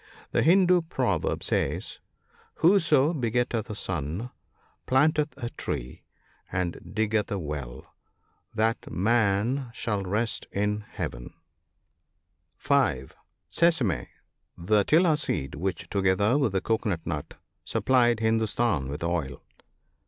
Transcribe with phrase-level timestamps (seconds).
[0.31, 1.99] The Hindoo proverb says,"
[2.63, 4.31] Whoso begetteth a son,
[4.87, 6.01] planteth a tree,
[6.51, 7.93] and diggeth a well;
[8.51, 11.35] that man shall rest in Heaven."
[12.63, 13.17] K 146
[13.61, 13.63] NOTES.
[13.77, 14.07] (5) Sesasum.—
[14.69, 19.43] The" tilla" seed; which, together with the cocoa nut, supplies Hindostan with oil.